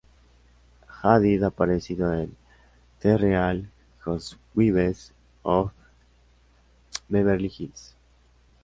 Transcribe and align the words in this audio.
Hadid 0.87 1.43
ha 1.43 1.47
aparecido 1.49 2.11
en 2.11 2.35
"The 3.01 3.19
Real 3.19 3.69
Housewives 3.99 5.13
of 5.43 5.73
Beverly 7.07 7.49
Hills". 7.55 7.93